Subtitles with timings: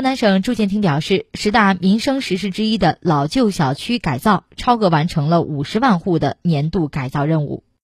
[0.00, 7.64] 河南省住建厅表示十大民生实事之一的老旧小区改造超额完成了五十万户的年度改造任务。